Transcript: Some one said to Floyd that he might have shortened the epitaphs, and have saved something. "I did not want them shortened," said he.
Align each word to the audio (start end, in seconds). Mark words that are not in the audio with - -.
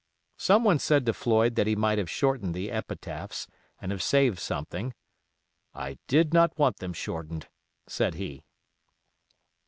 Some 0.39 0.63
one 0.63 0.79
said 0.79 1.05
to 1.05 1.13
Floyd 1.13 1.53
that 1.53 1.67
he 1.67 1.75
might 1.75 1.99
have 1.99 2.09
shortened 2.09 2.55
the 2.55 2.71
epitaphs, 2.71 3.45
and 3.79 3.91
have 3.91 4.01
saved 4.01 4.39
something. 4.39 4.95
"I 5.75 5.99
did 6.07 6.33
not 6.33 6.57
want 6.57 6.77
them 6.77 6.91
shortened," 6.93 7.47
said 7.87 8.15
he. 8.15 8.43